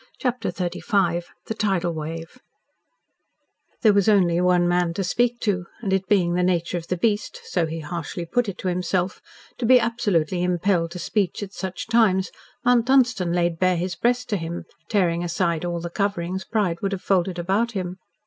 [0.17, 2.39] CHAPTER XXXV THE TIDAL WAVE
[3.83, 6.97] There was only one man to speak to, and it being the nature of the
[6.97, 9.21] beast so he harshly put it to himself
[9.59, 12.31] to be absolutely impelled to speech at such times,
[12.65, 16.93] Mount Dunstan laid bare his breast to him, tearing aside all the coverings pride would
[16.93, 17.97] have folded about him.